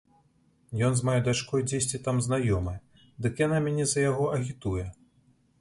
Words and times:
Ён 0.87 0.95
з 1.01 1.05
маёй 1.09 1.21
дачкой 1.27 1.65
дзесьці 1.67 2.01
там 2.09 2.23
знаёмы, 2.29 2.73
дык 3.27 3.33
яна 3.45 3.57
мяне 3.67 3.85
за 3.93 3.99
яго 4.11 4.25
агітуе. 4.39 4.85